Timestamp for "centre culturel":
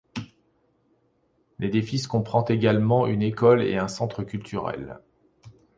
3.87-4.99